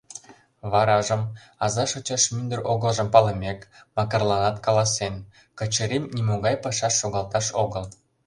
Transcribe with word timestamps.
Варажым, 0.71 1.21
аза 1.65 1.83
шочаш 1.91 2.23
мӱндыр 2.33 2.59
огылжым 2.71 3.07
палымек, 3.13 3.59
Макарланат 3.95 4.57
каласен:— 4.65 5.15
Качырим 5.57 6.03
нимогай 6.15 6.55
пашаш 6.63 6.93
шогалташ 7.01 7.47
огыл. 7.63 7.85